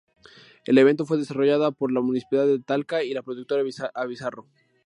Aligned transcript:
El 0.65 0.79
evento 0.79 1.05
fue 1.05 1.19
desarrollado 1.19 1.71
por 1.73 1.91
la 1.91 2.01
Municipalidad 2.01 2.47
de 2.47 2.59
Talca 2.59 3.03
y 3.03 3.13
la 3.13 3.21
productora 3.21 3.61
Bizarro. 3.61 4.47